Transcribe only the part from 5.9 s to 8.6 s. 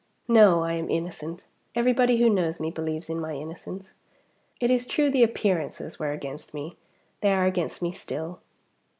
were against me. They are against me still."